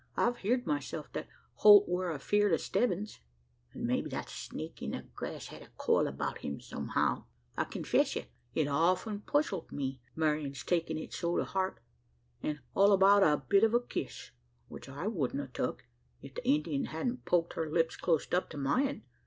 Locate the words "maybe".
3.85-4.09